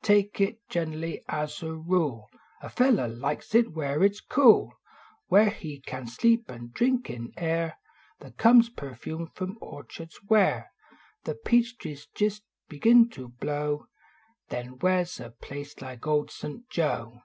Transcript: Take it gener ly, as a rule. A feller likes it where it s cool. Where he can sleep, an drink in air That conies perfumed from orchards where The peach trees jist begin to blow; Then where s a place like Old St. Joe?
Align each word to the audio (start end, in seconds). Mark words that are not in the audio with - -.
Take 0.00 0.40
it 0.40 0.66
gener 0.70 0.98
ly, 0.98 1.20
as 1.28 1.62
a 1.62 1.74
rule. 1.76 2.30
A 2.62 2.70
feller 2.70 3.06
likes 3.06 3.54
it 3.54 3.72
where 3.74 4.02
it 4.02 4.12
s 4.12 4.20
cool. 4.22 4.72
Where 5.26 5.50
he 5.50 5.78
can 5.78 6.06
sleep, 6.06 6.48
an 6.48 6.70
drink 6.72 7.10
in 7.10 7.34
air 7.36 7.76
That 8.20 8.38
conies 8.38 8.70
perfumed 8.70 9.34
from 9.34 9.58
orchards 9.60 10.18
where 10.26 10.70
The 11.24 11.34
peach 11.34 11.76
trees 11.76 12.08
jist 12.16 12.44
begin 12.66 13.10
to 13.10 13.28
blow; 13.28 13.84
Then 14.48 14.78
where 14.78 15.00
s 15.00 15.20
a 15.20 15.28
place 15.32 15.78
like 15.82 16.06
Old 16.06 16.30
St. 16.30 16.66
Joe? 16.70 17.20